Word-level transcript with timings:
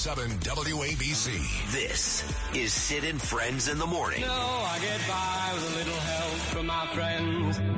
77 0.00 0.38
WABC. 0.38 1.72
This 1.72 2.24
is 2.54 2.72
Sid 2.72 3.04
and 3.04 3.20
Friends 3.20 3.68
in 3.68 3.76
the 3.76 3.86
Morning. 3.86 4.22
No, 4.22 4.28
I 4.28 4.78
get 4.80 4.98
by 5.06 5.50
with 5.52 5.74
a 5.74 5.76
little 5.76 6.00
help 6.00 6.38
from 6.54 6.66
my 6.68 6.86
friends. 6.94 7.69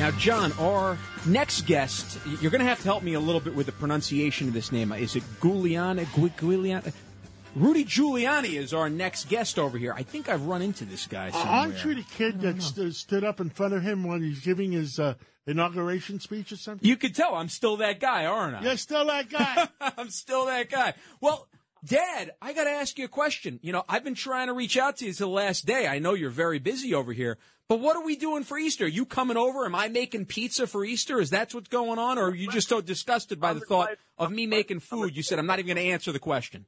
Now, 0.00 0.10
John, 0.12 0.52
our 0.52 0.96
next 1.26 1.66
guest, 1.66 2.18
you're 2.40 2.50
going 2.50 2.62
to 2.62 2.66
have 2.66 2.78
to 2.78 2.84
help 2.84 3.02
me 3.02 3.12
a 3.12 3.20
little 3.20 3.38
bit 3.38 3.54
with 3.54 3.66
the 3.66 3.72
pronunciation 3.72 4.48
of 4.48 4.54
this 4.54 4.72
name. 4.72 4.92
Is 4.92 5.14
it 5.14 5.22
Giuliani? 5.40 6.06
Giuliani? 6.06 6.94
Rudy 7.54 7.84
Giuliani 7.84 8.54
is 8.54 8.72
our 8.72 8.88
next 8.88 9.28
guest 9.28 9.58
over 9.58 9.76
here. 9.76 9.92
I 9.92 10.02
think 10.02 10.30
I've 10.30 10.46
run 10.46 10.62
into 10.62 10.86
this 10.86 11.06
guy 11.06 11.28
somewhere. 11.30 11.52
Aren't 11.52 11.84
you 11.84 11.94
the 11.96 12.02
kid 12.02 12.40
that 12.40 12.62
st- 12.62 12.94
stood 12.94 13.24
up 13.24 13.40
in 13.40 13.50
front 13.50 13.74
of 13.74 13.82
him 13.82 14.04
when 14.04 14.22
he's 14.22 14.40
giving 14.40 14.72
his 14.72 14.98
uh, 14.98 15.16
inauguration 15.46 16.18
speech 16.18 16.50
or 16.50 16.56
something? 16.56 16.88
You 16.88 16.96
could 16.96 17.14
tell 17.14 17.34
I'm 17.34 17.50
still 17.50 17.76
that 17.76 18.00
guy, 18.00 18.24
aren't 18.24 18.56
I? 18.56 18.62
You're 18.62 18.78
still 18.78 19.04
that 19.04 19.28
guy. 19.28 19.68
I'm 19.98 20.08
still 20.08 20.46
that 20.46 20.70
guy. 20.70 20.94
Well, 21.20 21.46
Dad, 21.84 22.32
I 22.42 22.52
got 22.52 22.64
to 22.64 22.70
ask 22.70 22.98
you 22.98 23.06
a 23.06 23.08
question. 23.08 23.58
You 23.62 23.72
know, 23.72 23.84
I've 23.88 24.04
been 24.04 24.14
trying 24.14 24.48
to 24.48 24.52
reach 24.52 24.76
out 24.76 24.98
to 24.98 25.06
you 25.06 25.12
to 25.12 25.18
the 25.18 25.28
last 25.28 25.66
day. 25.66 25.86
I 25.86 25.98
know 25.98 26.14
you're 26.14 26.30
very 26.30 26.58
busy 26.58 26.94
over 26.94 27.12
here, 27.12 27.38
but 27.68 27.80
what 27.80 27.96
are 27.96 28.04
we 28.04 28.16
doing 28.16 28.44
for 28.44 28.58
Easter? 28.58 28.84
Are 28.84 28.88
you 28.88 29.06
coming 29.06 29.36
over? 29.36 29.64
Am 29.64 29.74
I 29.74 29.88
making 29.88 30.26
pizza 30.26 30.66
for 30.66 30.84
Easter? 30.84 31.20
Is 31.20 31.30
that 31.30 31.54
what's 31.54 31.68
going 31.68 31.98
on? 31.98 32.18
Or 32.18 32.30
are 32.30 32.34
you 32.34 32.50
just 32.50 32.68
so 32.68 32.80
disgusted 32.80 33.40
by 33.40 33.54
the 33.54 33.60
thought 33.60 33.90
of 34.18 34.30
me 34.30 34.46
making 34.46 34.80
food? 34.80 35.16
You 35.16 35.22
said 35.22 35.38
I'm 35.38 35.46
not 35.46 35.58
even 35.58 35.74
going 35.74 35.86
to 35.86 35.92
answer 35.92 36.12
the 36.12 36.18
question. 36.18 36.66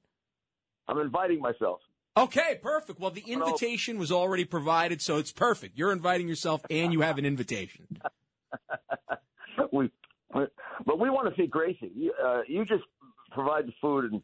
I'm 0.88 0.98
inviting 0.98 1.40
myself. 1.40 1.80
Okay, 2.16 2.58
perfect. 2.62 3.00
Well, 3.00 3.10
the 3.10 3.24
invitation 3.26 3.98
was 3.98 4.12
already 4.12 4.44
provided, 4.44 5.00
so 5.00 5.16
it's 5.16 5.32
perfect. 5.32 5.78
You're 5.78 5.92
inviting 5.92 6.28
yourself 6.28 6.62
and 6.68 6.92
you 6.92 7.00
have 7.00 7.18
an 7.18 7.24
invitation. 7.24 8.00
we, 9.72 9.90
but 10.32 10.98
we 10.98 11.08
want 11.10 11.34
to 11.34 11.40
see 11.40 11.46
Gracie. 11.46 11.90
You, 11.94 12.12
uh, 12.22 12.40
you 12.46 12.64
just 12.64 12.84
provide 13.30 13.66
the 13.66 13.72
food, 13.80 14.12
and 14.12 14.22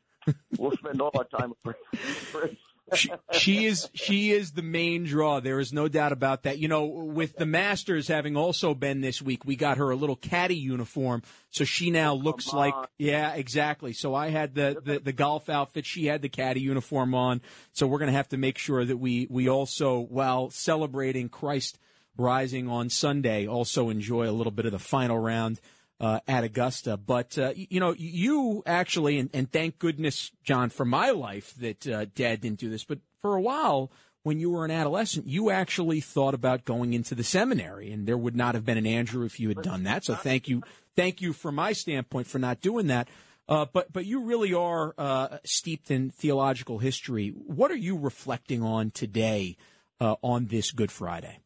we'll 0.58 0.72
spend 0.72 1.00
all 1.00 1.10
our 1.14 1.24
time 1.24 1.52
with 1.64 2.56
she, 2.94 3.10
she 3.32 3.64
is 3.66 3.88
she 3.94 4.30
is 4.32 4.52
the 4.52 4.62
main 4.62 5.04
draw. 5.04 5.40
There 5.40 5.60
is 5.60 5.72
no 5.72 5.88
doubt 5.88 6.12
about 6.12 6.44
that. 6.44 6.58
You 6.58 6.68
know, 6.68 6.86
with 6.86 7.36
the 7.36 7.46
Masters 7.46 8.08
having 8.08 8.36
also 8.36 8.74
been 8.74 9.00
this 9.00 9.20
week, 9.20 9.44
we 9.44 9.56
got 9.56 9.78
her 9.78 9.90
a 9.90 9.96
little 9.96 10.16
caddy 10.16 10.56
uniform, 10.56 11.22
so 11.50 11.64
she 11.64 11.90
now 11.90 12.14
looks 12.14 12.52
like 12.52 12.74
yeah, 12.98 13.34
exactly. 13.34 13.92
So 13.92 14.14
I 14.14 14.30
had 14.30 14.54
the, 14.54 14.80
the 14.82 14.98
the 15.00 15.12
golf 15.12 15.48
outfit, 15.48 15.86
she 15.86 16.06
had 16.06 16.22
the 16.22 16.28
caddy 16.28 16.60
uniform 16.60 17.14
on. 17.14 17.40
So 17.72 17.86
we're 17.86 17.98
gonna 17.98 18.12
have 18.12 18.28
to 18.28 18.36
make 18.36 18.58
sure 18.58 18.84
that 18.84 18.96
we 18.96 19.26
we 19.30 19.48
also, 19.48 20.00
while 20.00 20.50
celebrating 20.50 21.28
Christ 21.28 21.78
rising 22.16 22.68
on 22.68 22.90
Sunday, 22.90 23.46
also 23.46 23.90
enjoy 23.90 24.28
a 24.28 24.32
little 24.32 24.52
bit 24.52 24.66
of 24.66 24.72
the 24.72 24.78
final 24.78 25.18
round 25.18 25.60
uh, 26.00 26.20
at 26.26 26.44
Augusta. 26.44 26.96
But 26.96 27.38
uh, 27.38 27.52
you 27.54 27.80
know, 27.80 27.94
you 27.96 28.62
actually, 28.66 29.18
and, 29.18 29.30
and, 29.32 29.50
thank 29.50 29.78
goodness, 29.78 30.30
John, 30.42 30.70
for 30.70 30.84
my 30.84 31.10
life 31.10 31.54
that 31.56 31.86
uh, 31.86 32.06
Dad 32.14 32.40
didn't 32.40 32.60
do 32.60 32.70
this. 32.70 32.84
But 32.84 33.00
for 33.20 33.36
a 33.36 33.40
while, 33.40 33.90
when 34.22 34.40
you 34.40 34.50
were 34.50 34.64
an 34.64 34.70
adolescent, 34.70 35.26
you 35.26 35.50
actually 35.50 36.00
thought 36.00 36.34
about 36.34 36.64
going 36.64 36.92
into 36.92 37.14
the 37.14 37.24
seminary, 37.24 37.90
and 37.90 38.06
there 38.06 38.18
would 38.18 38.36
not 38.36 38.54
have 38.54 38.64
been 38.64 38.78
an 38.78 38.86
Andrew 38.86 39.24
if 39.24 39.40
you 39.40 39.48
had 39.48 39.62
done 39.62 39.84
that. 39.84 40.04
So 40.04 40.14
thank 40.14 40.48
you, 40.48 40.62
thank 40.96 41.20
you 41.20 41.32
from 41.32 41.54
my 41.56 41.72
standpoint 41.72 42.26
for 42.26 42.38
not 42.38 42.60
doing 42.60 42.88
that. 42.88 43.08
Uh, 43.48 43.64
but 43.72 43.90
but 43.92 44.04
you 44.04 44.20
really 44.20 44.52
are 44.52 44.94
uh, 44.98 45.38
steeped 45.42 45.90
in 45.90 46.10
theological 46.10 46.78
history. 46.78 47.30
What 47.30 47.70
are 47.70 47.76
you 47.76 47.96
reflecting 47.96 48.62
on 48.62 48.90
today 48.90 49.56
uh, 50.00 50.16
on 50.22 50.46
this 50.46 50.70
Good 50.70 50.92
Friday? 50.92 51.40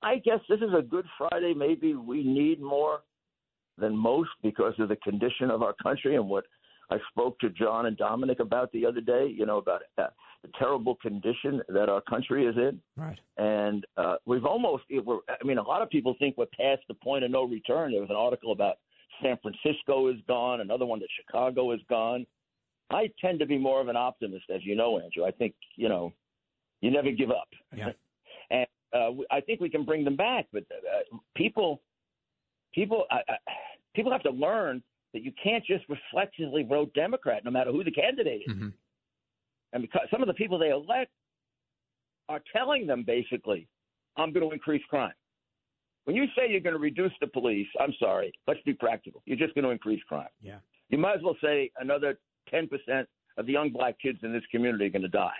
I 0.00 0.18
guess 0.18 0.38
this 0.48 0.60
is 0.60 0.72
a 0.78 0.82
Good 0.82 1.06
Friday. 1.18 1.54
Maybe 1.56 1.94
we 1.94 2.22
need 2.22 2.60
more 2.60 3.00
than 3.78 3.96
most 3.96 4.30
because 4.42 4.74
of 4.78 4.88
the 4.88 4.96
condition 4.96 5.50
of 5.50 5.62
our 5.62 5.74
country 5.82 6.16
and 6.16 6.28
what 6.28 6.44
I 6.90 6.98
spoke 7.10 7.38
to 7.40 7.50
John 7.50 7.86
and 7.86 7.96
Dominic 7.96 8.40
about 8.40 8.72
the 8.72 8.86
other 8.86 9.00
day, 9.00 9.26
you 9.26 9.44
know, 9.44 9.58
about 9.58 9.82
uh, 9.98 10.06
the 10.42 10.50
terrible 10.58 10.94
condition 10.96 11.60
that 11.68 11.88
our 11.88 12.00
country 12.02 12.46
is 12.46 12.56
in. 12.56 12.80
Right. 12.96 13.18
And 13.36 13.84
uh, 13.96 14.16
we've 14.24 14.46
almost, 14.46 14.84
we're, 14.90 15.18
I 15.28 15.44
mean, 15.44 15.58
a 15.58 15.62
lot 15.62 15.82
of 15.82 15.90
people 15.90 16.14
think 16.18 16.36
we're 16.38 16.46
past 16.46 16.82
the 16.88 16.94
point 16.94 17.24
of 17.24 17.30
no 17.30 17.44
return. 17.44 17.92
There 17.92 18.00
was 18.00 18.10
an 18.10 18.16
article 18.16 18.52
about 18.52 18.76
San 19.22 19.36
Francisco 19.42 20.08
is 20.08 20.16
gone, 20.26 20.60
another 20.60 20.86
one 20.86 21.00
that 21.00 21.08
Chicago 21.16 21.72
is 21.72 21.80
gone. 21.90 22.26
I 22.90 23.10
tend 23.20 23.38
to 23.40 23.46
be 23.46 23.58
more 23.58 23.80
of 23.80 23.88
an 23.88 23.96
optimist, 23.96 24.44
as 24.54 24.64
you 24.64 24.74
know, 24.74 24.98
Andrew. 24.98 25.26
I 25.26 25.30
think, 25.30 25.54
you 25.76 25.90
know, 25.90 26.14
you 26.80 26.90
never 26.90 27.10
give 27.10 27.30
up. 27.30 27.48
Yeah. 27.76 27.90
and 28.50 28.66
uh, 28.94 29.10
I 29.30 29.40
think 29.40 29.60
we 29.60 29.68
can 29.68 29.84
bring 29.84 30.04
them 30.04 30.16
back, 30.16 30.46
but 30.52 30.64
uh, 30.72 31.16
people 31.36 31.82
people 32.74 33.04
I, 33.10 33.16
I, 33.16 33.36
people 33.98 34.12
have 34.12 34.22
to 34.22 34.30
learn 34.30 34.80
that 35.12 35.24
you 35.24 35.32
can't 35.42 35.64
just 35.64 35.84
reflexively 35.88 36.62
vote 36.62 36.94
Democrat 36.94 37.44
no 37.44 37.50
matter 37.50 37.72
who 37.72 37.82
the 37.82 37.90
candidate 37.90 38.42
is. 38.46 38.52
Mm-hmm. 38.54 38.68
And 39.72 39.82
because 39.82 40.06
some 40.10 40.22
of 40.22 40.28
the 40.28 40.34
people 40.34 40.56
they 40.56 40.70
elect 40.70 41.10
are 42.28 42.40
telling 42.54 42.86
them 42.86 43.02
basically, 43.02 43.66
I'm 44.16 44.32
going 44.32 44.48
to 44.48 44.54
increase 44.54 44.82
crime. 44.88 45.12
When 46.04 46.14
you 46.14 46.26
say 46.36 46.48
you're 46.48 46.60
going 46.60 46.74
to 46.74 46.78
reduce 46.78 47.12
the 47.20 47.26
police, 47.26 47.66
I'm 47.80 47.92
sorry, 47.98 48.32
let's 48.46 48.60
be 48.64 48.72
practical. 48.72 49.20
You're 49.26 49.36
just 49.36 49.54
going 49.54 49.64
to 49.64 49.70
increase 49.70 50.02
crime. 50.04 50.28
Yeah. 50.40 50.58
You 50.90 50.98
might 50.98 51.16
as 51.16 51.22
well 51.24 51.36
say 51.42 51.70
another 51.80 52.18
10% 52.52 52.68
of 53.36 53.46
the 53.46 53.52
young 53.52 53.70
black 53.70 53.98
kids 54.00 54.20
in 54.22 54.32
this 54.32 54.44
community 54.50 54.86
are 54.86 54.90
going 54.90 55.02
to 55.02 55.08
die 55.08 55.30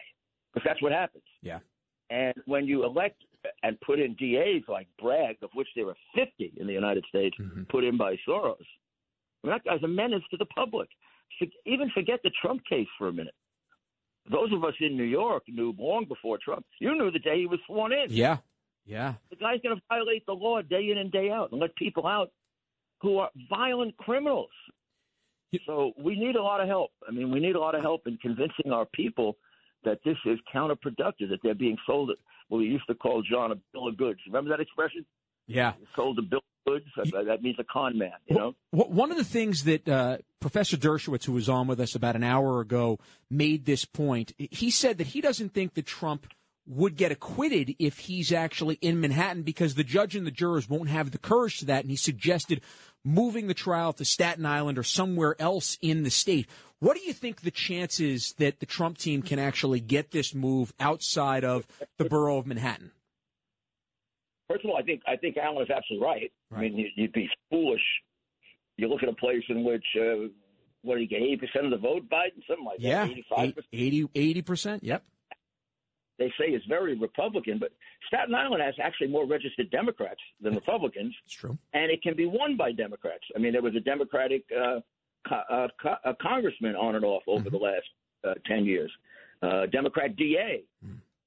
because 0.52 0.66
that's 0.68 0.82
what 0.82 0.92
happens. 0.92 1.22
Yeah. 1.42 1.60
And 2.10 2.34
when 2.46 2.66
you 2.66 2.84
elect 2.84 3.22
and 3.62 3.80
put 3.80 3.98
in 3.98 4.14
DAs 4.14 4.62
like 4.68 4.88
Bragg, 5.00 5.36
of 5.42 5.50
which 5.54 5.68
there 5.76 5.88
are 5.88 5.96
50 6.14 6.54
in 6.56 6.66
the 6.66 6.72
United 6.72 7.04
States, 7.08 7.36
mm-hmm. 7.40 7.62
put 7.64 7.84
in 7.84 7.96
by 7.96 8.16
Soros, 8.26 8.56
I 9.42 9.46
mean, 9.46 9.56
that 9.56 9.64
guy's 9.64 9.82
a 9.82 9.88
menace 9.88 10.22
to 10.30 10.36
the 10.36 10.46
public. 10.46 10.88
Even 11.66 11.90
forget 11.90 12.20
the 12.24 12.30
Trump 12.42 12.62
case 12.68 12.88
for 12.96 13.08
a 13.08 13.12
minute. 13.12 13.34
Those 14.30 14.52
of 14.52 14.64
us 14.64 14.74
in 14.80 14.96
New 14.96 15.04
York 15.04 15.44
knew 15.48 15.74
long 15.78 16.04
before 16.06 16.38
Trump. 16.42 16.66
You 16.80 16.96
knew 16.96 17.10
the 17.10 17.18
day 17.18 17.38
he 17.38 17.46
was 17.46 17.60
sworn 17.66 17.92
in. 17.92 18.06
Yeah. 18.10 18.38
Yeah. 18.84 19.14
The 19.30 19.36
guy's 19.36 19.60
going 19.60 19.76
to 19.76 19.82
violate 19.88 20.26
the 20.26 20.32
law 20.32 20.60
day 20.62 20.90
in 20.90 20.98
and 20.98 21.12
day 21.12 21.30
out 21.30 21.52
and 21.52 21.60
let 21.60 21.74
people 21.76 22.06
out 22.06 22.30
who 23.00 23.18
are 23.18 23.30
violent 23.48 23.96
criminals. 23.98 24.50
So 25.66 25.92
we 25.98 26.18
need 26.18 26.36
a 26.36 26.42
lot 26.42 26.60
of 26.60 26.68
help. 26.68 26.90
I 27.06 27.12
mean, 27.12 27.30
we 27.30 27.40
need 27.40 27.54
a 27.54 27.60
lot 27.60 27.74
of 27.74 27.80
help 27.80 28.06
in 28.06 28.18
convincing 28.18 28.72
our 28.72 28.86
people 28.86 29.36
that 29.88 30.00
this 30.04 30.16
is 30.26 30.38
counterproductive, 30.54 31.30
that 31.30 31.38
they're 31.42 31.54
being 31.54 31.78
sold, 31.86 32.10
what 32.48 32.58
we 32.58 32.66
used 32.66 32.86
to 32.88 32.94
call 32.94 33.22
John 33.22 33.52
a 33.52 33.56
bill 33.72 33.88
of 33.88 33.96
goods. 33.96 34.20
Remember 34.26 34.50
that 34.50 34.60
expression? 34.60 35.04
Yeah. 35.46 35.72
Sold 35.96 36.18
a 36.18 36.22
bill 36.22 36.40
of 36.66 36.72
goods. 36.72 36.86
That, 36.96 37.24
that 37.26 37.42
means 37.42 37.56
a 37.58 37.64
con 37.64 37.96
man, 37.96 38.12
you 38.26 38.36
know? 38.36 38.54
One 38.70 39.10
of 39.10 39.16
the 39.16 39.24
things 39.24 39.64
that 39.64 39.88
uh, 39.88 40.18
Professor 40.40 40.76
Dershowitz, 40.76 41.24
who 41.24 41.32
was 41.32 41.48
on 41.48 41.66
with 41.66 41.80
us 41.80 41.94
about 41.94 42.16
an 42.16 42.24
hour 42.24 42.60
ago, 42.60 42.98
made 43.30 43.64
this 43.64 43.84
point. 43.84 44.32
He 44.36 44.70
said 44.70 44.98
that 44.98 45.08
he 45.08 45.20
doesn't 45.20 45.54
think 45.54 45.74
that 45.74 45.86
Trump 45.86 46.26
would 46.66 46.96
get 46.96 47.10
acquitted 47.10 47.74
if 47.78 48.00
he's 48.00 48.30
actually 48.30 48.74
in 48.82 49.00
Manhattan 49.00 49.42
because 49.42 49.74
the 49.74 49.84
judge 49.84 50.14
and 50.14 50.26
the 50.26 50.30
jurors 50.30 50.68
won't 50.68 50.90
have 50.90 51.10
the 51.12 51.18
courage 51.18 51.58
to 51.60 51.64
that. 51.64 51.82
And 51.82 51.90
he 51.90 51.96
suggested 51.96 52.60
moving 53.08 53.46
the 53.46 53.54
trial 53.54 53.92
to 53.94 54.04
Staten 54.04 54.44
Island 54.46 54.78
or 54.78 54.82
somewhere 54.82 55.34
else 55.40 55.78
in 55.80 56.02
the 56.02 56.10
state. 56.10 56.46
What 56.80 56.96
do 56.96 57.02
you 57.02 57.12
think 57.12 57.40
the 57.40 57.50
chances 57.50 58.34
that 58.38 58.60
the 58.60 58.66
Trump 58.66 58.98
team 58.98 59.22
can 59.22 59.38
actually 59.38 59.80
get 59.80 60.10
this 60.12 60.34
move 60.34 60.72
outside 60.78 61.44
of 61.44 61.66
the 61.96 62.04
borough 62.04 62.38
of 62.38 62.46
Manhattan? 62.46 62.92
First 64.48 64.64
of 64.64 64.70
all, 64.70 64.76
I 64.78 64.82
think 64.82 65.02
I 65.06 65.16
think 65.16 65.36
Alan 65.36 65.62
is 65.62 65.70
absolutely 65.70 66.06
right. 66.06 66.32
Right. 66.50 66.58
I 66.72 66.74
mean, 66.74 66.90
you'd 66.94 67.12
be 67.12 67.28
foolish. 67.50 67.82
You 68.76 68.88
look 68.88 69.02
at 69.02 69.08
a 69.08 69.14
place 69.14 69.42
in 69.48 69.64
which 69.64 69.84
uh, 70.00 70.28
what 70.82 70.94
do 70.94 71.00
you 71.02 71.08
get? 71.08 71.20
Eighty 71.20 71.36
percent 71.36 71.64
of 71.66 71.70
the 71.72 71.76
vote, 71.78 72.08
Biden, 72.08 72.40
something 72.48 72.64
like 72.64 72.76
Yeah, 72.78 73.04
that. 73.04 73.10
Eighty-five 73.10 73.54
percent. 73.56 74.10
80 74.14 74.42
percent. 74.42 74.84
Yep. 74.84 75.02
They 76.18 76.32
say 76.38 76.46
is 76.46 76.62
very 76.68 76.96
Republican, 76.98 77.58
but 77.58 77.70
Staten 78.08 78.34
Island 78.34 78.62
has 78.62 78.74
actually 78.82 79.06
more 79.08 79.24
registered 79.26 79.70
Democrats 79.70 80.20
than 80.40 80.54
Republicans, 80.54 81.14
It's 81.24 81.34
true. 81.34 81.56
and 81.74 81.90
it 81.92 82.02
can 82.02 82.16
be 82.16 82.26
won 82.26 82.56
by 82.56 82.72
Democrats. 82.72 83.24
I 83.36 83.38
mean, 83.38 83.52
there 83.52 83.62
was 83.62 83.76
a 83.76 83.80
Democratic 83.80 84.44
uh, 84.52 84.80
co- 85.28 85.42
uh, 85.48 85.68
co- 85.80 85.96
uh, 86.04 86.12
congressmen 86.20 86.74
on 86.74 86.96
and 86.96 87.04
off 87.04 87.22
over 87.28 87.48
the 87.50 87.56
last 87.56 87.86
uh, 88.26 88.34
10 88.46 88.64
years, 88.64 88.90
uh, 89.42 89.66
Democrat 89.66 90.16
DA. 90.16 90.64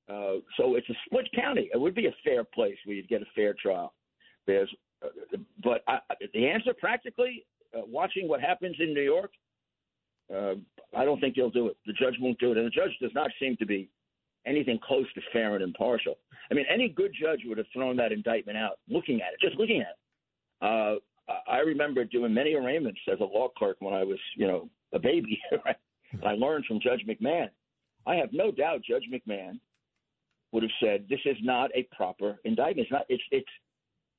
Uh, 0.09 0.39
so 0.57 0.75
it's 0.75 0.89
a 0.89 0.93
split 1.05 1.27
county. 1.33 1.69
It 1.73 1.79
would 1.79 1.95
be 1.95 2.07
a 2.07 2.15
fair 2.23 2.43
place 2.43 2.75
where 2.83 2.97
you'd 2.97 3.07
get 3.07 3.21
a 3.21 3.25
fair 3.33 3.53
trial. 3.53 3.93
There's, 4.45 4.69
uh, 5.01 5.37
but 5.63 5.83
I, 5.87 5.99
the 6.33 6.47
answer 6.49 6.73
practically, 6.73 7.45
uh, 7.73 7.81
watching 7.87 8.27
what 8.27 8.41
happens 8.41 8.75
in 8.79 8.93
New 8.93 9.01
York, 9.03 9.31
uh, 10.35 10.55
I 10.97 11.05
don't 11.05 11.21
think 11.21 11.35
they'll 11.35 11.49
do 11.49 11.67
it. 11.67 11.77
The 11.85 11.93
judge 11.93 12.15
won't 12.19 12.39
do 12.39 12.51
it, 12.51 12.57
and 12.57 12.65
the 12.65 12.71
judge 12.71 12.91
does 13.01 13.11
not 13.15 13.31
seem 13.39 13.55
to 13.57 13.65
be 13.65 13.89
anything 14.45 14.79
close 14.83 15.05
to 15.13 15.21
fair 15.31 15.55
and 15.55 15.63
impartial. 15.63 16.17
I 16.49 16.53
mean, 16.53 16.65
any 16.69 16.89
good 16.89 17.11
judge 17.19 17.41
would 17.45 17.57
have 17.57 17.67
thrown 17.73 17.95
that 17.97 18.11
indictment 18.11 18.57
out, 18.57 18.79
looking 18.89 19.21
at 19.21 19.33
it, 19.33 19.39
just 19.41 19.57
looking 19.57 19.81
at 19.81 19.87
it. 19.89 19.97
Uh, 20.61 20.95
I 21.47 21.59
remember 21.59 22.03
doing 22.03 22.33
many 22.33 22.55
arraignments 22.55 22.99
as 23.11 23.19
a 23.19 23.23
law 23.23 23.49
clerk 23.57 23.77
when 23.79 23.93
I 23.93 24.03
was, 24.03 24.19
you 24.35 24.47
know, 24.47 24.69
a 24.93 24.99
baby. 24.99 25.39
Right? 25.65 25.75
I 26.25 26.33
learned 26.33 26.65
from 26.65 26.81
Judge 26.81 27.05
MacMahon. 27.07 27.49
I 28.05 28.15
have 28.15 28.33
no 28.33 28.51
doubt 28.51 28.81
Judge 28.83 29.05
MacMahon 29.13 29.59
would 30.51 30.63
have 30.63 30.71
said 30.83 31.05
this 31.09 31.21
is 31.23 31.37
not 31.41 31.71
a 31.73 31.83
proper 31.95 32.37
indictment. 32.43 32.79
It's 32.87 32.91
not. 32.91 33.05
It's 33.07 33.23
it's 33.31 33.47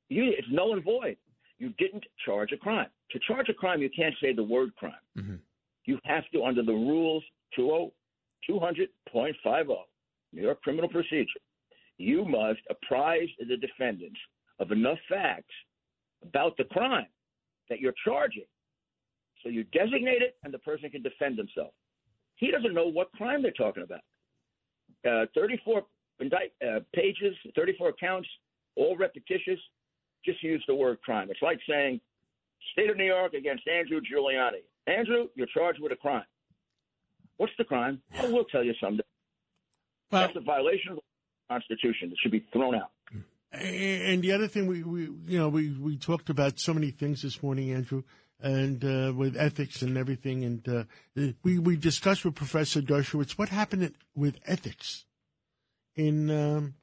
you. 0.09 0.25
It's 0.25 0.49
null 0.51 0.73
and 0.73 0.83
void. 0.83 1.19
You 1.59 1.69
didn't 1.79 2.05
charge 2.25 2.53
a 2.53 2.57
crime. 2.57 2.87
To 3.11 3.19
charge 3.29 3.51
a 3.51 3.55
crime, 3.55 3.83
you 3.83 3.91
can't 3.95 4.15
say 4.23 4.33
the 4.33 4.43
word 4.43 4.75
crime. 4.77 4.95
Mhm. 5.19 5.39
You 5.85 5.99
have 6.05 6.25
to, 6.33 6.45
under 6.45 6.63
the 6.63 6.73
rules 6.73 7.23
20 7.57 7.93
200.50 8.49 9.77
New 10.33 10.43
York 10.43 10.63
Criminal 10.63 10.89
Procedure, 10.89 11.41
you 11.99 12.25
must 12.25 12.61
apprise 12.71 13.29
the 13.39 13.57
defendants 13.57 14.19
of 14.59 14.73
enough 14.73 14.99
facts 15.09 15.55
about 16.23 16.57
the 16.57 16.65
crime 16.65 17.07
that 17.69 17.81
you're 17.81 17.95
charging. 18.05 18.45
So 19.43 19.49
you 19.49 19.65
designate 19.65 20.23
it, 20.23 20.37
and 20.45 20.55
the 20.55 20.59
person 20.59 20.89
can 20.91 21.03
defend 21.03 21.37
themselves. 21.37 21.75
He 22.37 22.51
doesn't 22.51 22.75
know 22.75 22.87
what 22.87 23.11
crime 23.13 23.43
they're 23.43 23.53
talking 23.53 23.83
about. 23.83 24.01
Uh, 25.09 25.27
34 25.35 25.83
indict, 26.21 26.53
uh, 26.67 26.81
pages, 26.95 27.35
34 27.57 27.93
counts, 27.95 28.29
all 28.77 28.97
repetitious. 28.97 29.59
Just 30.25 30.43
use 30.43 30.63
the 30.69 30.75
word 30.75 31.01
crime. 31.03 31.29
It's 31.31 31.43
like 31.43 31.59
saying, 31.69 32.01
State 32.73 32.91
of 32.91 32.97
New 32.97 33.05
York 33.05 33.35
against 33.35 33.67
Andrew 33.67 34.01
Giuliani. 34.01 34.63
Andrew, 34.87 35.29
you're 35.35 35.49
charged 35.49 35.81
with 35.81 35.93
a 35.93 35.97
crime. 35.97 36.25
What's 37.39 37.53
the 37.59 37.65
crime? 37.65 38.01
Oh, 38.21 38.33
we'll 38.33 38.45
tell 38.45 38.63
you 38.63 38.75
someday. 38.81 39.03
Well, 40.13 40.23
That's 40.27 40.37
a 40.37 40.41
violation 40.41 40.93
of 40.93 40.97
the 40.97 41.03
Constitution. 41.55 42.11
It 42.13 42.19
should 42.23 42.33
be 42.33 42.45
thrown 42.53 42.75
out. 42.75 42.91
And 43.53 44.23
the 44.23 44.33
other 44.33 44.47
thing 44.49 44.67
we, 44.67 44.83
we 44.83 45.03
you 45.27 45.39
know 45.39 45.49
we, 45.49 45.71
we 45.71 45.97
talked 45.97 46.31
about 46.31 46.59
so 46.59 46.73
many 46.73 46.91
things 46.91 47.21
this 47.23 47.43
morning, 47.43 47.71
Andrew, 47.73 48.03
and 48.41 48.83
uh, 48.85 49.13
with 49.15 49.37
ethics 49.37 49.83
and 49.83 49.99
everything, 49.99 50.43
and 50.45 50.67
uh, 50.69 50.85
we 51.43 51.59
we 51.59 51.77
discussed 51.77 52.25
with 52.25 52.35
Professor 52.35 52.81
Dershowitz 52.81 53.33
what 53.33 53.51
happened 53.51 53.95
with 54.15 54.39
ethics 54.47 55.05
in 55.97 56.31
um, 56.31 56.75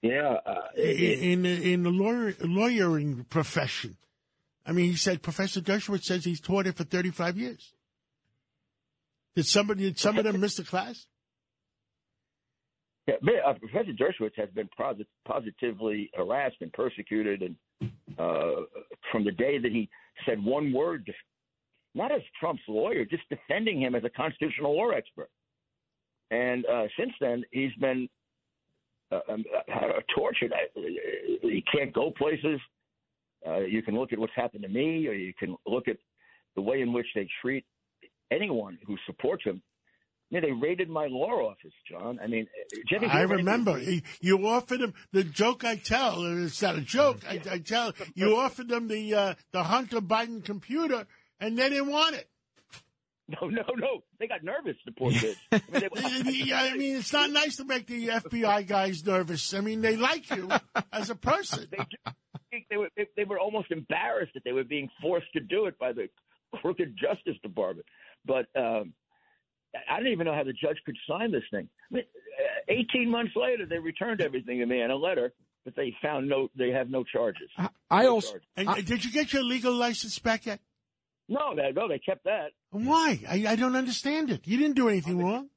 Yeah. 0.00 0.38
Uh, 0.46 0.60
it- 0.74 1.20
in 1.20 1.44
in 1.44 1.82
the 1.82 1.90
lawyer, 1.90 2.34
lawyering 2.40 3.24
profession. 3.28 3.98
I 4.64 4.72
mean, 4.72 4.86
he 4.86 4.96
said 4.96 5.20
Professor 5.22 5.60
Dershowitz 5.60 6.04
says 6.04 6.24
he's 6.24 6.40
taught 6.40 6.66
it 6.66 6.76
for 6.76 6.84
thirty 6.84 7.10
five 7.10 7.36
years. 7.36 7.74
Did 9.34 9.44
somebody 9.46 9.82
did 9.82 9.98
some 9.98 10.16
of 10.16 10.24
them 10.24 10.40
miss 10.40 10.56
the 10.56 10.64
class? 10.64 11.06
Uh, 13.10 13.54
Professor 13.54 13.92
Dershowitz 13.92 14.36
has 14.36 14.48
been 14.50 14.68
posit- 14.76 15.06
positively 15.26 16.10
harassed 16.14 16.56
and 16.60 16.72
persecuted, 16.72 17.42
and 17.42 17.90
uh, 18.18 18.62
from 19.10 19.24
the 19.24 19.32
day 19.32 19.58
that 19.58 19.72
he 19.72 19.88
said 20.26 20.42
one 20.42 20.72
word, 20.72 21.10
not 21.94 22.12
as 22.12 22.20
Trump's 22.38 22.62
lawyer, 22.68 23.04
just 23.04 23.22
defending 23.28 23.80
him 23.80 23.94
as 23.94 24.04
a 24.04 24.10
constitutional 24.10 24.76
law 24.76 24.90
expert. 24.90 25.30
And 26.30 26.64
uh, 26.66 26.84
since 26.98 27.12
then, 27.20 27.44
he's 27.50 27.72
been 27.80 28.08
uh, 29.10 29.20
um, 29.28 29.44
uh, 29.74 30.00
tortured. 30.14 30.52
He 31.42 31.64
can't 31.72 31.92
go 31.92 32.12
places. 32.16 32.60
Uh, 33.46 33.60
you 33.60 33.82
can 33.82 33.98
look 33.98 34.12
at 34.12 34.18
what's 34.18 34.32
happened 34.36 34.62
to 34.62 34.68
me, 34.68 35.06
or 35.08 35.14
you 35.14 35.32
can 35.38 35.56
look 35.66 35.88
at 35.88 35.96
the 36.54 36.62
way 36.62 36.82
in 36.82 36.92
which 36.92 37.06
they 37.14 37.26
treat 37.40 37.64
anyone 38.30 38.78
who 38.86 38.96
supports 39.06 39.42
him. 39.42 39.62
Yeah, 40.30 40.40
they 40.40 40.52
raided 40.52 40.88
my 40.88 41.06
law 41.08 41.50
office, 41.50 41.72
John. 41.90 42.20
I 42.22 42.28
mean, 42.28 42.46
Jimmy. 42.88 43.08
I 43.08 43.22
remember 43.22 43.78
He- 43.78 44.04
you 44.20 44.46
offered 44.46 44.80
him 44.80 44.94
the 45.12 45.24
joke. 45.24 45.64
I 45.64 45.74
tell 45.76 46.22
it's 46.24 46.62
not 46.62 46.76
a 46.76 46.80
joke. 46.80 47.22
I, 47.28 47.40
I 47.50 47.58
tell 47.58 47.92
you 48.14 48.36
offered 48.36 48.68
them 48.68 48.86
the 48.86 49.12
uh, 49.14 49.34
the 49.50 49.64
Hunter 49.64 50.00
Biden 50.00 50.44
computer, 50.44 51.06
and 51.40 51.58
they 51.58 51.68
didn't 51.68 51.90
want 51.90 52.14
it. 52.16 52.28
No, 53.40 53.46
no, 53.46 53.62
no. 53.76 54.02
They 54.18 54.26
got 54.26 54.42
nervous. 54.42 54.74
The 54.84 54.90
poor 54.90 55.12
kids. 55.12 55.38
I 55.52 55.62
mean, 55.70 56.24
they, 56.24 56.52
I 56.52 56.76
mean, 56.76 56.96
it's 56.96 57.12
not 57.12 57.30
nice 57.30 57.58
to 57.58 57.64
make 57.64 57.86
the 57.86 58.08
FBI 58.08 58.66
guys 58.66 59.06
nervous. 59.06 59.54
I 59.54 59.60
mean, 59.60 59.82
they 59.82 59.94
like 59.94 60.28
you 60.30 60.48
as 60.92 61.10
a 61.10 61.14
person. 61.14 61.68
they, 62.50 62.66
they 62.68 62.76
were 62.76 62.88
they, 62.96 63.06
they 63.16 63.22
were 63.22 63.38
almost 63.38 63.70
embarrassed 63.70 64.32
that 64.34 64.42
they 64.44 64.50
were 64.50 64.64
being 64.64 64.90
forced 65.00 65.32
to 65.34 65.40
do 65.40 65.66
it 65.66 65.78
by 65.78 65.92
the 65.92 66.08
crooked 66.56 66.96
Justice 67.00 67.40
Department. 67.40 67.86
But 68.26 68.46
um, 68.56 68.94
I 69.88 69.98
didn't 69.98 70.12
even 70.12 70.26
know 70.26 70.34
how 70.34 70.44
the 70.44 70.52
judge 70.52 70.78
could 70.84 70.96
sign 71.08 71.32
this 71.32 71.42
thing. 71.50 71.68
I 71.90 71.94
mean, 71.94 72.04
uh, 72.04 72.72
Eighteen 72.72 73.10
months 73.10 73.32
later, 73.36 73.66
they 73.66 73.78
returned 73.78 74.20
everything 74.20 74.58
to 74.60 74.66
me 74.66 74.80
in 74.80 74.90
a 74.90 74.96
letter, 74.96 75.32
but 75.64 75.74
they 75.76 75.94
found 76.02 76.28
no. 76.28 76.48
They 76.56 76.70
have 76.70 76.88
no 76.88 77.04
charges. 77.04 77.50
I 77.90 78.02
No 78.02 78.14
also 78.14 78.32
charges. 78.32 78.48
And 78.56 78.86
did 78.86 79.04
you 79.04 79.10
get 79.12 79.32
your 79.32 79.42
legal 79.42 79.72
license 79.72 80.18
back 80.18 80.46
yet? 80.46 80.60
no, 81.28 81.54
they, 81.54 81.72
no, 81.72 81.88
they 81.88 81.98
kept 81.98 82.24
that. 82.24 82.48
Why? 82.70 83.20
I, 83.28 83.44
I 83.48 83.56
don't 83.56 83.76
understand 83.76 84.30
it. 84.30 84.46
You 84.46 84.56
didn't 84.58 84.76
do 84.76 84.88
anything 84.88 85.22
wrong. 85.22 85.48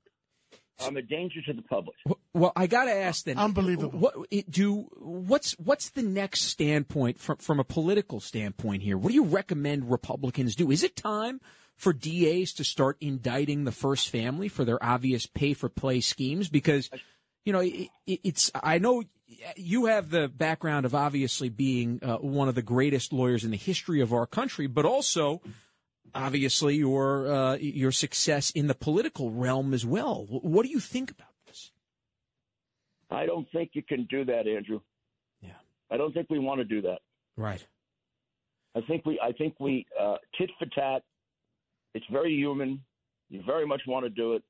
I'm 0.81 0.98
a 0.98 1.01
danger 1.01 1.39
to 1.48 1.54
the 1.54 1.62
public. 1.62 1.95
Well, 2.33 2.51
I 2.56 2.68
got 2.68 2.86
to 2.86 2.92
ask 2.92 3.25
then. 3.25 3.38
Unbelievable. 3.38 4.00
What 4.00 4.15
do? 4.50 4.88
What's 4.98 5.54
what's 5.54 5.89
the 5.89 6.01
next 6.01 6.42
standpoint 6.42 7.19
from 7.19 7.38
from 7.38 7.60
a 7.60 7.63
political 7.63 8.19
standpoint 8.19 8.81
here? 8.81 8.98
What 8.98 9.10
do 9.10 9.15
you 9.15 9.25
recommend 9.25 9.89
Republicans 9.89 10.56
do? 10.56 10.71
Is 10.71 10.83
it 10.83 10.95
time 10.95 11.42
for 11.84 11.94
DAs 11.94 12.54
to 12.54 12.64
start 12.64 12.98
indicting 13.02 13.66
the 13.66 13.72
first 13.72 14.10
family 14.10 14.48
for 14.48 14.66
their 14.66 14.84
obvious 14.84 15.26
pay 15.26 15.54
for 15.54 15.70
play 15.70 16.02
schemes? 16.02 16.50
Because 16.50 16.90
you 17.46 17.54
know 17.54 17.60
it, 17.60 17.90
it, 18.08 18.20
it's. 18.24 18.52
I 18.56 18.80
know 18.80 19.04
you 19.56 19.86
have 19.86 20.10
the 20.10 20.28
background 20.28 20.86
of 20.86 20.96
obviously 20.96 21.50
being 21.50 22.00
uh, 22.02 22.18
one 22.18 22.48
of 22.48 22.56
the 22.56 22.62
greatest 22.62 23.14
lawyers 23.14 23.44
in 23.44 23.52
the 23.52 23.58
history 23.58 24.02
of 24.02 24.14
our 24.14 24.26
country, 24.26 24.68
but 24.68 24.86
also 24.86 25.42
obviously 26.16 26.76
your 26.76 27.28
uh, 27.28 27.56
your 27.56 27.92
success 27.92 28.52
in 28.52 28.68
the 28.68 28.76
political 28.76 29.32
realm 29.32 29.74
as 29.74 29.86
well. 29.86 30.25
What 30.30 30.66
do 30.66 30.72
you 30.72 30.80
think 30.80 31.12
about 31.12 31.34
this? 31.46 31.72
I 33.10 33.25
don't 33.25 33.48
think 33.52 33.72
you 33.74 33.84
can 33.84 34.06
do 34.10 34.25
that, 34.25 34.48
Andrew. 34.48 34.82
Yeah. 35.42 35.52
I 35.92 35.98
don't 35.98 36.13
think 36.13 36.30
we 36.30 36.40
want 36.40 36.60
to 36.60 36.66
do 36.66 36.82
that. 36.82 37.00
Right. 37.36 37.66
I 38.75 38.82
think 38.82 39.06
we 39.06 39.20
I 39.20 39.32
think 39.34 39.56
we 39.60 39.86
uh, 40.00 40.16
tit 40.38 40.50
for 40.60 40.66
tat. 40.74 41.04
It's 41.94 42.06
very 42.12 42.34
human. 42.36 42.82
You 43.30 43.42
very 43.46 43.66
much 43.66 43.82
want 43.88 44.06
to 44.06 44.10
do 44.10 44.34
it. 44.34 44.44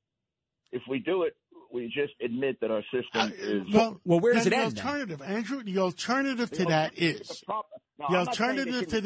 If 0.72 0.82
we 0.88 0.98
do 0.98 1.22
it, 1.22 1.36
we 1.72 1.86
just 1.86 2.12
admit 2.22 2.58
that 2.60 2.70
our 2.70 2.82
system 2.92 3.32
is. 3.38 3.62
Well, 3.72 4.00
Well, 4.04 4.20
where 4.20 4.34
does 4.34 4.44
then 4.44 4.52
it 4.52 4.56
the 4.56 4.62
end, 4.62 4.76
then? 4.76 4.86
alternative, 4.86 5.22
Andrew? 5.22 5.62
The 5.62 5.78
alternative 5.78 6.50
to 6.52 6.64
that 6.66 6.96
is 6.98 7.20
the 7.28 7.36
prop- 7.46 7.66
No, 7.98 8.06
the 8.10 8.18
I'm 8.18 8.24
not 8.24 8.34
saying 8.36 8.54
they 8.56 8.60
alternative 8.62 8.88
to 8.88 8.96
shouldn't- 8.96 9.04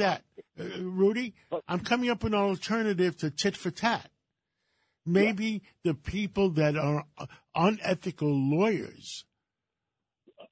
that, 0.56 0.78
uh, 0.78 0.82
Rudy. 0.82 1.34
I'm 1.66 1.80
coming 1.80 2.10
up 2.10 2.22
with 2.22 2.32
an 2.34 2.38
alternative 2.40 3.16
to 3.18 3.30
tit 3.30 3.56
for 3.56 3.70
tat. 3.70 4.10
Maybe 5.06 5.62
the 5.84 5.94
people 5.94 6.50
that 6.50 6.76
are 6.76 7.06
uh, 7.16 7.26
unethical 7.54 8.28
lawyers 8.30 9.24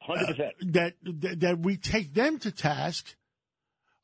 Hundred 0.00 0.26
percent. 0.28 0.54
that, 0.72 0.94
that 1.02 1.40
that 1.40 1.58
we 1.58 1.76
take 1.76 2.14
them 2.14 2.38
to 2.38 2.50
task, 2.50 3.16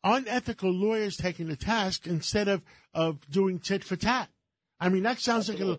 unethical 0.05 0.71
lawyers 0.71 1.17
taking 1.17 1.47
the 1.49 1.57
task 1.57 2.07
instead 2.07 2.49
of 2.49 2.63
of 2.95 3.29
doing 3.31 3.59
tit 3.59 3.85
for 3.85 3.97
tat. 3.97 4.29
I 4.81 4.89
mean, 4.89 5.05
that 5.05 5.21
sounds 5.21 5.49
like 5.49 5.61
a 5.61 5.79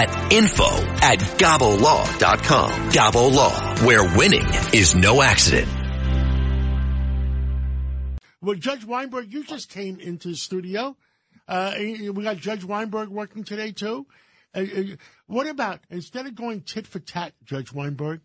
info 0.31 0.65
at 1.01 1.19
gabolaw.com. 1.19 2.71
Gabo 2.91 3.33
Law, 3.33 3.75
where 3.85 4.03
winning 4.17 4.47
is 4.73 4.95
no 4.95 5.21
accident. 5.21 5.69
Well, 8.41 8.55
Judge 8.55 8.83
Weinberg, 8.83 9.31
you 9.31 9.43
just 9.43 9.69
came 9.69 9.99
into 9.99 10.29
the 10.29 10.35
studio. 10.35 10.97
Uh, 11.47 11.73
we 11.77 12.23
got 12.23 12.37
Judge 12.37 12.63
Weinberg 12.63 13.09
working 13.09 13.43
today 13.43 13.71
too. 13.71 14.07
Uh, 14.55 14.59
uh, 14.59 14.83
what 15.27 15.47
about 15.47 15.81
instead 15.89 16.25
of 16.25 16.35
going 16.35 16.61
tit 16.61 16.87
for 16.87 16.99
tat, 16.99 17.33
Judge 17.43 17.71
Weinberg, 17.71 18.21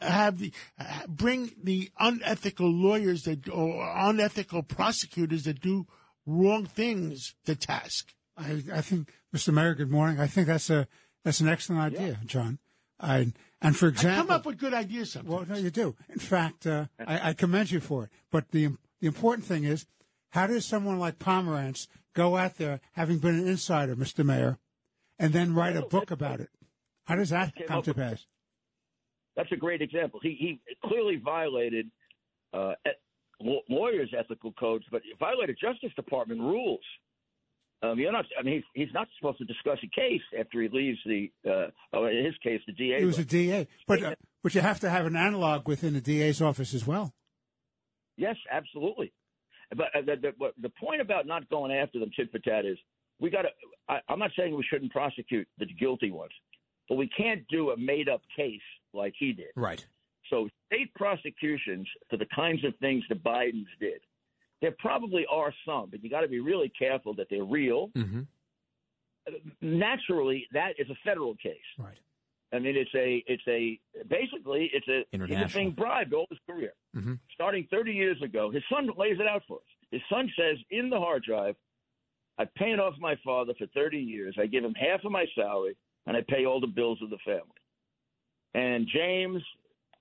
have 0.00 0.38
the 0.38 0.52
uh, 0.78 1.06
bring 1.08 1.50
the 1.62 1.90
unethical 1.98 2.70
lawyers 2.70 3.24
that 3.24 3.48
or 3.48 3.92
unethical 3.96 4.62
prosecutors 4.62 5.44
that 5.44 5.60
do 5.60 5.86
wrong 6.24 6.64
things 6.66 7.34
to 7.44 7.56
task? 7.56 8.14
I, 8.36 8.62
I 8.72 8.80
think, 8.80 9.12
Mr. 9.34 9.52
Mayor, 9.52 9.74
good 9.74 9.90
morning. 9.90 10.20
I 10.20 10.28
think 10.28 10.46
that's 10.46 10.70
a 10.70 10.86
that's 11.24 11.40
an 11.40 11.48
excellent 11.48 11.94
idea, 11.94 12.18
John. 12.26 12.58
I, 13.00 13.32
and 13.60 13.76
for 13.76 13.86
I 13.86 13.90
example, 13.90 14.26
come 14.26 14.34
up 14.34 14.46
with 14.46 14.58
good 14.58 14.74
ideas 14.74 15.12
sometimes. 15.12 15.48
Well, 15.48 15.56
no, 15.56 15.62
you 15.62 15.70
do. 15.70 15.94
In 16.08 16.18
fact, 16.18 16.66
uh, 16.66 16.86
I, 16.98 17.30
I 17.30 17.32
commend 17.32 17.70
you 17.70 17.80
for 17.80 18.04
it. 18.04 18.10
But 18.30 18.50
the 18.50 18.70
the 19.00 19.06
important 19.06 19.46
thing 19.46 19.64
is, 19.64 19.86
how 20.30 20.46
does 20.46 20.64
someone 20.64 20.98
like 20.98 21.18
Pomerantz 21.18 21.86
go 22.14 22.36
out 22.36 22.56
there, 22.56 22.80
having 22.92 23.18
been 23.18 23.38
an 23.38 23.46
insider, 23.46 23.94
Mr. 23.94 24.24
Mayor, 24.24 24.58
and 25.18 25.32
then 25.32 25.54
write 25.54 25.76
a 25.76 25.82
book 25.82 26.10
about 26.10 26.40
it? 26.40 26.50
How 27.04 27.14
does 27.14 27.30
that 27.30 27.54
come 27.66 27.82
to 27.82 27.94
pass? 27.94 28.26
That's 29.36 29.52
a 29.52 29.56
great 29.56 29.82
example. 29.82 30.18
He 30.22 30.60
he 30.66 30.76
clearly 30.84 31.16
violated 31.24 31.90
uh, 32.52 32.72
lawyers' 33.40 34.12
ethical 34.18 34.52
codes, 34.52 34.84
but 34.90 35.02
violated 35.18 35.56
Justice 35.60 35.92
Department 35.94 36.40
rules. 36.40 36.80
Um, 37.82 37.98
you're 37.98 38.12
not. 38.12 38.24
I 38.38 38.42
mean, 38.42 38.54
he's, 38.74 38.86
he's 38.86 38.94
not 38.94 39.06
supposed 39.18 39.38
to 39.38 39.44
discuss 39.44 39.78
a 39.84 40.00
case 40.00 40.22
after 40.38 40.60
he 40.60 40.68
leaves 40.68 40.98
the. 41.06 41.30
Uh, 41.48 41.70
oh, 41.92 42.06
in 42.06 42.24
his 42.24 42.34
case, 42.42 42.60
the 42.66 42.72
DA. 42.72 42.98
He 42.98 43.04
was 43.04 43.18
a. 43.18 43.24
DA, 43.24 43.68
but 43.86 44.02
uh, 44.02 44.14
but 44.42 44.54
you 44.54 44.60
have 44.60 44.80
to 44.80 44.90
have 44.90 45.06
an 45.06 45.14
analog 45.14 45.68
within 45.68 45.94
the 45.94 46.00
DA's 46.00 46.42
office 46.42 46.74
as 46.74 46.86
well. 46.86 47.12
Yes, 48.16 48.36
absolutely. 48.50 49.12
But 49.70 49.88
uh, 49.94 50.00
the, 50.00 50.16
the, 50.16 50.50
the 50.60 50.72
point 50.80 51.00
about 51.00 51.26
not 51.26 51.48
going 51.50 51.70
after 51.70 52.00
them 52.00 52.10
tit 52.16 52.32
for 52.32 52.38
tat 52.40 52.64
is 52.64 52.78
we 53.20 53.30
got 53.30 53.42
to. 53.42 54.00
I'm 54.08 54.18
not 54.18 54.30
saying 54.36 54.56
we 54.56 54.64
shouldn't 54.68 54.92
prosecute 54.92 55.46
the 55.58 55.66
guilty 55.66 56.10
ones, 56.10 56.32
but 56.88 56.96
we 56.96 57.08
can't 57.08 57.46
do 57.48 57.70
a 57.70 57.76
made 57.76 58.08
up 58.08 58.22
case 58.36 58.60
like 58.92 59.14
he 59.18 59.32
did. 59.32 59.48
Right. 59.56 59.86
So 60.30 60.48
state 60.66 60.92
prosecutions 60.94 61.88
for 62.10 62.16
the 62.16 62.26
kinds 62.34 62.64
of 62.64 62.74
things 62.80 63.04
the 63.08 63.14
Bidens 63.14 63.66
did, 63.80 64.00
there 64.60 64.74
probably 64.78 65.26
are 65.30 65.52
some, 65.64 65.88
but 65.90 66.02
you 66.02 66.10
got 66.10 66.22
to 66.22 66.28
be 66.28 66.40
really 66.40 66.70
careful 66.76 67.14
that 67.14 67.28
they're 67.30 67.44
real. 67.44 67.90
Mm-hmm. 67.96 68.22
Naturally, 69.60 70.46
that 70.52 70.72
is 70.78 70.88
a 70.90 70.96
federal 71.04 71.34
case. 71.36 71.56
Right. 71.78 71.98
I 72.52 72.58
mean, 72.58 72.76
it's 72.76 72.94
a, 72.94 73.22
it's 73.26 73.42
a, 73.46 73.78
basically, 74.08 74.70
it's 74.72 74.88
a, 74.88 75.04
he's 75.26 75.52
being 75.52 75.72
bribed 75.72 76.14
all 76.14 76.26
his 76.30 76.38
career. 76.48 76.72
Mm-hmm. 76.96 77.14
Starting 77.34 77.68
30 77.70 77.92
years 77.92 78.20
ago, 78.22 78.50
his 78.50 78.62
son 78.72 78.88
lays 78.96 79.18
it 79.20 79.26
out 79.26 79.42
for 79.46 79.58
us. 79.58 79.62
His 79.90 80.00
son 80.10 80.30
says 80.38 80.56
in 80.70 80.88
the 80.88 80.98
hard 80.98 81.24
drive, 81.24 81.56
I 82.38 82.46
paid 82.56 82.78
off 82.78 82.94
my 82.98 83.16
father 83.24 83.52
for 83.58 83.66
30 83.74 83.98
years. 83.98 84.36
I 84.40 84.46
give 84.46 84.64
him 84.64 84.74
half 84.74 85.04
of 85.04 85.12
my 85.12 85.26
salary, 85.34 85.76
and 86.06 86.16
I 86.16 86.22
pay 86.26 86.46
all 86.46 86.60
the 86.60 86.66
bills 86.66 87.00
of 87.02 87.10
the 87.10 87.18
family. 87.24 87.42
And 88.54 88.88
James 88.88 89.42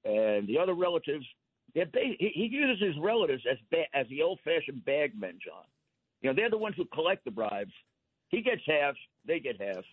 and 0.05 0.47
the 0.47 0.57
other 0.57 0.73
relatives, 0.73 1.25
they're 1.77 1.85
ba- 1.85 2.15
he, 2.19 2.31
he 2.33 2.49
uses 2.51 2.83
his 2.85 2.95
relatives 3.01 3.43
as 3.49 3.57
ba- 3.71 3.85
as 3.93 4.07
the 4.09 4.21
old-fashioned 4.23 4.83
bagmen, 4.83 5.37
John. 5.45 5.63
You 6.21 6.29
know, 6.29 6.35
they're 6.35 6.49
the 6.49 6.57
ones 6.57 6.75
who 6.75 6.85
collect 6.85 7.23
the 7.23 7.31
bribes. 7.31 7.71
He 8.29 8.41
gets 8.41 8.61
half, 8.67 8.95
they 9.25 9.39
get 9.39 9.61
half. 9.61 9.85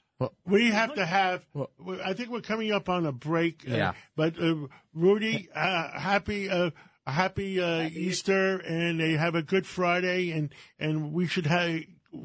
We 0.46 0.70
have 0.70 0.94
to 0.94 1.04
have. 1.04 1.44
Well- 1.52 1.70
I 2.04 2.14
think 2.14 2.30
we're 2.30 2.40
coming 2.40 2.72
up 2.72 2.88
on 2.88 3.04
a 3.06 3.12
break. 3.12 3.62
uh, 3.70 3.74
Yeah. 3.76 3.92
but 4.16 4.40
uh, 4.40 4.54
Rudy, 4.94 5.48
uh, 5.54 5.98
happy. 6.00 6.48
Uh, 6.50 6.70
Happy, 7.06 7.60
uh, 7.60 7.82
Easter, 7.82 8.56
and 8.56 8.98
they 8.98 9.12
have 9.12 9.34
a 9.34 9.42
good 9.42 9.66
Friday, 9.66 10.30
and 10.30 10.48
and 10.78 11.12
we 11.12 11.26
should 11.26 11.44
have 11.44 11.80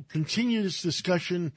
continue 0.08 0.64
this 0.64 0.82
discussion 0.82 1.52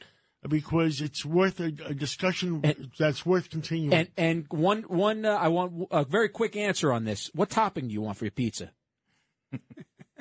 because 0.49 1.01
it's 1.01 1.25
worth 1.25 1.61
a, 1.61 1.73
a 1.87 1.95
discussion 1.95 2.63
that's 2.99 3.25
worth 3.25 3.51
continuing. 3.51 3.93
And 3.95 4.09
and 4.17 4.47
one 4.51 4.83
one 4.83 5.25
uh, 5.25 5.35
I 5.35 5.49
want 5.49 5.89
a 5.91 6.05
very 6.05 6.29
quick 6.29 6.57
answer 6.57 6.93
on 6.93 7.05
this. 7.05 7.31
What 7.35 7.51
topping 7.51 7.89
do 7.89 7.95
you 7.95 8.03
want 8.03 8.19
for 8.19 8.25
your 8.25 8.33
pizza? 8.33 8.71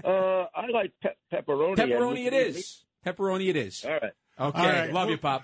Uh, 0.04 0.46
I 0.56 0.66
like 0.74 0.94
pe- 1.00 1.10
pepperoni. 1.32 1.75
Pepperoni 1.75 2.25
it 2.25 2.34
is. 2.34 2.84
Pepperoni 3.06 3.50
it 3.50 3.56
is. 3.56 3.86
All 3.86 3.92
right. 3.92 4.01
Okay. 4.40 4.60
All 4.60 4.66
right. 4.66 4.92
Love 4.92 5.12
you, 5.12 5.18
Pop. 5.20 5.44